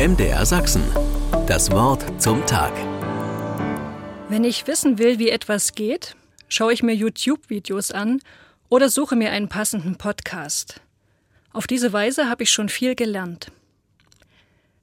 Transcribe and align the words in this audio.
MDR 0.00 0.46
Sachsen. 0.46 0.82
Das 1.46 1.70
Wort 1.72 2.02
zum 2.18 2.46
Tag. 2.46 2.72
Wenn 4.30 4.44
ich 4.44 4.66
wissen 4.66 4.98
will, 4.98 5.18
wie 5.18 5.28
etwas 5.28 5.74
geht, 5.74 6.16
schaue 6.48 6.72
ich 6.72 6.82
mir 6.82 6.94
YouTube-Videos 6.94 7.90
an 7.90 8.22
oder 8.70 8.88
suche 8.88 9.14
mir 9.14 9.30
einen 9.30 9.50
passenden 9.50 9.96
Podcast. 9.96 10.80
Auf 11.52 11.66
diese 11.66 11.92
Weise 11.92 12.30
habe 12.30 12.44
ich 12.44 12.50
schon 12.50 12.70
viel 12.70 12.94
gelernt. 12.94 13.52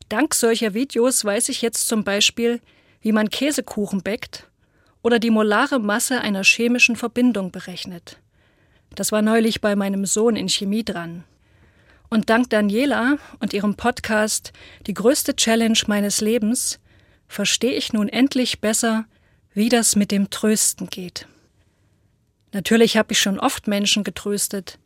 Dank 0.08 0.36
solcher 0.36 0.76
Videos 0.76 1.26
weiß 1.26 1.50
ich 1.50 1.64
jetzt 1.64 1.88
zum 1.88 2.04
Beispiel, 2.04 2.62
wie 3.02 3.12
man 3.12 3.32
Käsekuchen 3.32 4.04
bäckt 4.04 4.48
oder 5.02 5.18
die 5.18 5.32
molare 5.32 5.80
Masse 5.80 6.22
einer 6.22 6.44
chemischen 6.44 6.96
Verbindung 6.96 7.50
berechnet. 7.50 8.20
Das 8.94 9.12
war 9.12 9.24
neulich 9.24 9.62
bei 9.62 9.76
meinem 9.76 10.06
Sohn 10.06 10.36
in 10.36 10.48
Chemie 10.48 10.86
dran. 10.86 11.24
Und 12.10 12.30
dank 12.30 12.50
Daniela 12.50 13.18
und 13.40 13.54
ihrem 13.54 13.76
Podcast 13.76 14.54
Die 14.86 14.94
größte 14.94 15.36
Challenge 15.36 15.80
meines 15.88 16.22
Lebens 16.22 16.80
verstehe 17.28 17.74
ich 17.74 17.92
nun 17.92 18.08
endlich 18.08 18.62
besser, 18.62 19.06
wie 19.54 19.70
das 19.70 19.96
mit 19.96 20.12
dem 20.12 20.30
Trösten 20.30 20.90
geht. 20.90 21.28
Natürlich 22.54 22.96
habe 22.96 23.12
ich 23.12 23.20
schon 23.20 23.40
oft 23.40 23.68
Menschen 23.68 24.04
getröstet, 24.04 24.80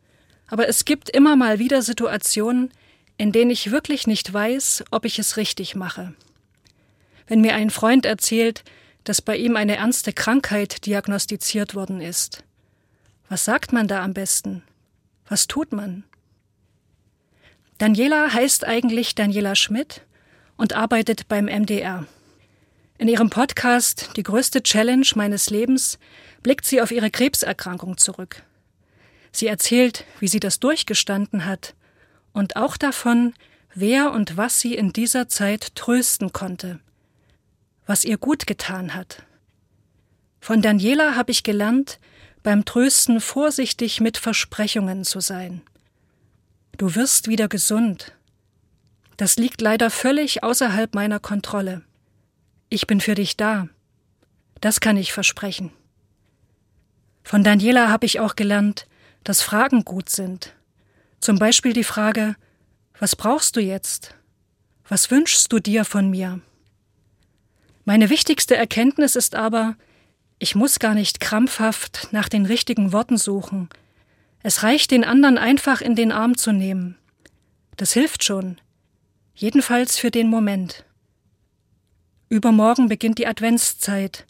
aber 0.48 0.68
es 0.68 0.84
gibt 0.84 1.10
immer 1.10 1.36
mal 1.36 1.58
wieder 1.58 1.80
Situationen, 1.82 2.72
in 3.18 3.30
denen 3.30 3.50
ich 3.50 3.70
wirklich 3.70 4.06
nicht 4.06 4.32
weiß, 4.32 4.84
ob 4.90 5.04
ich 5.04 5.18
es 5.18 5.36
richtig 5.36 5.76
mache. 5.76 6.14
Wenn 7.28 7.40
mir 7.40 7.54
ein 7.54 7.70
Freund 7.70 8.04
erzählt, 8.04 8.64
dass 9.04 9.22
bei 9.22 9.36
ihm 9.36 9.56
eine 9.56 9.76
ernste 9.76 10.12
Krankheit 10.12 10.86
diagnostiziert 10.86 11.74
worden 11.74 12.00
ist. 12.00 12.44
Was 13.28 13.44
sagt 13.44 13.72
man 13.72 13.88
da 13.88 14.02
am 14.02 14.12
besten? 14.12 14.62
Was 15.28 15.46
tut 15.46 15.72
man? 15.72 16.04
Daniela 17.82 18.32
heißt 18.32 18.64
eigentlich 18.64 19.16
Daniela 19.16 19.56
Schmidt 19.56 20.02
und 20.56 20.72
arbeitet 20.72 21.26
beim 21.26 21.46
MDR. 21.46 22.06
In 22.96 23.08
ihrem 23.08 23.28
Podcast 23.28 24.10
Die 24.14 24.22
größte 24.22 24.62
Challenge 24.62 25.08
meines 25.16 25.50
Lebens 25.50 25.98
blickt 26.44 26.64
sie 26.64 26.80
auf 26.80 26.92
ihre 26.92 27.10
Krebserkrankung 27.10 27.98
zurück. 27.98 28.44
Sie 29.32 29.48
erzählt, 29.48 30.04
wie 30.20 30.28
sie 30.28 30.38
das 30.38 30.60
durchgestanden 30.60 31.44
hat 31.44 31.74
und 32.32 32.54
auch 32.54 32.76
davon, 32.76 33.34
wer 33.74 34.12
und 34.12 34.36
was 34.36 34.60
sie 34.60 34.76
in 34.76 34.92
dieser 34.92 35.28
Zeit 35.28 35.74
trösten 35.74 36.32
konnte, 36.32 36.78
was 37.84 38.04
ihr 38.04 38.16
gut 38.16 38.46
getan 38.46 38.94
hat. 38.94 39.24
Von 40.38 40.62
Daniela 40.62 41.16
habe 41.16 41.32
ich 41.32 41.42
gelernt, 41.42 41.98
beim 42.44 42.64
Trösten 42.64 43.20
vorsichtig 43.20 44.00
mit 44.00 44.18
Versprechungen 44.18 45.02
zu 45.02 45.18
sein. 45.18 45.62
Du 46.78 46.94
wirst 46.94 47.28
wieder 47.28 47.48
gesund. 47.48 48.12
Das 49.16 49.36
liegt 49.36 49.60
leider 49.60 49.90
völlig 49.90 50.42
außerhalb 50.42 50.94
meiner 50.94 51.20
Kontrolle. 51.20 51.82
Ich 52.68 52.86
bin 52.86 53.00
für 53.00 53.14
dich 53.14 53.36
da. 53.36 53.68
Das 54.60 54.80
kann 54.80 54.96
ich 54.96 55.12
versprechen. 55.12 55.70
Von 57.22 57.44
Daniela 57.44 57.88
habe 57.88 58.06
ich 58.06 58.20
auch 58.20 58.36
gelernt, 58.36 58.86
dass 59.24 59.42
Fragen 59.42 59.84
gut 59.84 60.08
sind. 60.08 60.54
Zum 61.20 61.38
Beispiel 61.38 61.72
die 61.72 61.84
Frage, 61.84 62.36
was 62.98 63.14
brauchst 63.14 63.56
du 63.56 63.60
jetzt? 63.60 64.14
Was 64.88 65.10
wünschst 65.10 65.52
du 65.52 65.60
dir 65.60 65.84
von 65.84 66.10
mir? 66.10 66.40
Meine 67.84 68.10
wichtigste 68.10 68.56
Erkenntnis 68.56 69.16
ist 69.16 69.34
aber, 69.34 69.76
ich 70.38 70.54
muss 70.54 70.78
gar 70.78 70.94
nicht 70.94 71.20
krampfhaft 71.20 72.08
nach 72.10 72.28
den 72.28 72.46
richtigen 72.46 72.92
Worten 72.92 73.16
suchen, 73.16 73.68
es 74.42 74.62
reicht, 74.62 74.90
den 74.90 75.04
anderen 75.04 75.38
einfach 75.38 75.80
in 75.80 75.94
den 75.94 76.12
Arm 76.12 76.36
zu 76.36 76.52
nehmen. 76.52 76.96
Das 77.76 77.92
hilft 77.92 78.24
schon. 78.24 78.60
Jedenfalls 79.34 79.98
für 79.98 80.10
den 80.10 80.28
Moment. 80.28 80.84
Übermorgen 82.28 82.88
beginnt 82.88 83.18
die 83.18 83.26
Adventszeit. 83.26 84.26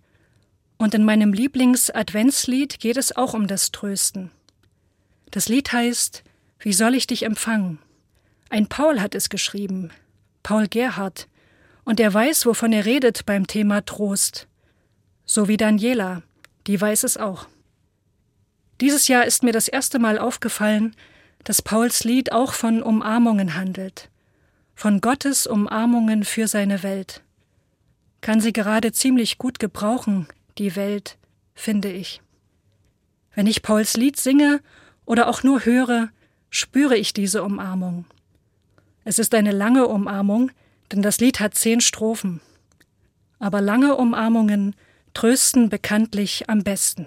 Und 0.77 0.95
in 0.95 1.05
meinem 1.05 1.33
Lieblings-Adventslied 1.33 2.81
geht 2.81 2.97
es 2.97 3.17
auch 3.17 3.35
um 3.35 3.47
das 3.47 3.71
Trösten. 3.71 4.31
Das 5.31 5.49
Lied 5.49 5.73
heißt 5.73 6.25
Wie 6.59 6.73
soll 6.73 6.95
ich 6.95 7.07
dich 7.07 7.23
empfangen? 7.25 7.79
Ein 8.51 8.67
Paul 8.67 9.01
hat 9.01 9.15
es 9.15 9.31
geschrieben, 9.31 9.91
Paul 10.43 10.69
Gerhard, 10.69 11.29
und 11.85 12.01
er 12.01 12.13
weiß, 12.13 12.45
wovon 12.47 12.73
er 12.73 12.85
redet 12.85 13.25
beim 13.25 13.47
Thema 13.47 13.85
Trost. 13.85 14.47
So 15.25 15.49
wie 15.49 15.57
Daniela, 15.57 16.23
die 16.67 16.81
weiß 16.81 17.05
es 17.05 17.17
auch. 17.17 17.47
Dieses 18.83 19.07
Jahr 19.07 19.25
ist 19.25 19.45
mir 19.45 19.53
das 19.53 19.69
erste 19.69 20.01
Mal 20.01 20.19
aufgefallen, 20.19 20.97
dass 21.45 21.63
Pauls 21.63 22.03
Lied 22.03 22.33
auch 22.33 22.53
von 22.53 22.83
Umarmungen 22.83 23.55
handelt, 23.55 24.11
von 24.75 25.01
Gottes 25.01 25.47
Umarmungen 25.47 26.25
für 26.25 26.49
seine 26.49 26.83
Welt. 26.83 27.23
Kann 28.23 28.41
sie 28.41 28.53
gerade 28.53 28.91
ziemlich 28.91 29.39
gut 29.39 29.61
gebrauchen, 29.61 30.27
die 30.59 30.75
Welt, 30.75 31.17
finde 31.55 31.93
ich. 31.93 32.23
Wenn 33.37 33.47
ich 33.47 33.63
Pauls 33.63 33.97
Lied 33.97 34.19
singe 34.19 34.61
oder 35.05 35.29
auch 35.29 35.45
nur 35.45 35.65
höre, 35.65 36.09
spüre 36.51 36.97
ich 36.97 37.13
diese 37.13 37.45
Umarmung. 37.45 38.05
Es 39.05 39.21
ist 39.21 39.33
eine 39.37 39.53
lange 39.53 39.87
Umarmung, 39.87 40.51
denn 40.91 41.03
das 41.03 41.21
Lied 41.21 41.39
hat 41.39 41.55
zehn 41.55 41.81
Strophen. 41.81 42.41
Aber 43.39 43.61
lange 43.61 43.95
Umarmungen 43.95 44.75
trösten 45.15 45.69
bekanntlich 45.69 46.51
am 46.51 46.65
besten. 46.65 47.07